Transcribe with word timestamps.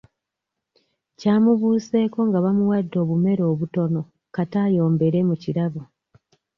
Kyamubuseeko 1.17 2.19
nga 2.27 2.39
bamuwadde 2.45 2.95
obumere 3.03 3.43
obutono 3.51 4.01
kata 4.35 4.57
ayombere 4.67 5.19
mu 5.29 5.35
kirabo. 5.41 5.81